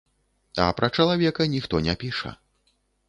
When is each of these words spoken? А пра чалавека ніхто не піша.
А 0.63 0.69
пра 0.79 0.89
чалавека 0.99 1.47
ніхто 1.53 1.83
не 1.89 1.95
піша. 2.05 2.35